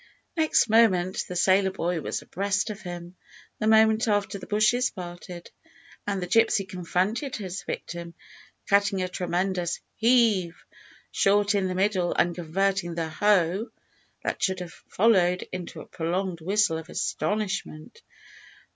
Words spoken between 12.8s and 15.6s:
the "ho!" that should have followed,